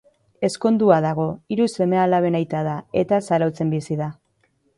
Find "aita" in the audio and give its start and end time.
2.41-2.63